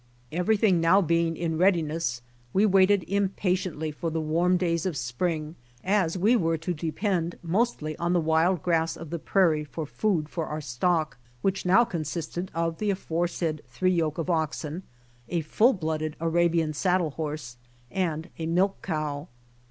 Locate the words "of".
4.87-4.97, 8.97-9.11, 12.55-12.79, 14.17-14.27